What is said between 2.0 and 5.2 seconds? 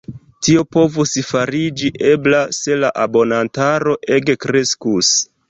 ebla, se la abonantaro ege kreskus.